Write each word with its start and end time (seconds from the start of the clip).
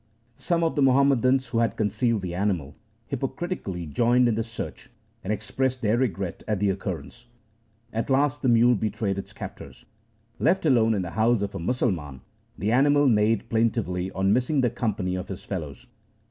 Some 0.37 0.63
of 0.63 0.75
the 0.75 0.81
Muhammadans 0.81 1.49
who 1.49 1.59
had 1.59 1.77
concealed 1.77 2.23
the 2.23 2.33
animal, 2.33 2.73
hypocritically 3.05 3.85
joined 3.85 4.27
in 4.27 4.33
the 4.33 4.41
search, 4.41 4.89
and 5.23 5.31
expressed 5.31 5.83
their 5.83 5.95
regret 5.95 6.41
at 6.47 6.59
the 6.59 6.71
occurrence. 6.71 7.27
At 7.93 8.09
last 8.09 8.41
the 8.41 8.49
mule 8.49 8.73
betrayed 8.73 9.19
its 9.19 9.31
captors. 9.31 9.85
Left 10.39 10.65
alone 10.65 10.95
in 10.95 11.03
the 11.03 11.11
house 11.11 11.43
of 11.43 11.53
a 11.53 11.59
Musalman, 11.59 12.21
the 12.57 12.71
animal 12.71 13.07
neighed 13.07 13.47
plantively 13.47 14.11
on 14.15 14.33
missing 14.33 14.61
the 14.61 14.71
company 14.71 15.13
of 15.13 15.27
his 15.27 15.43
fellows. 15.45 15.85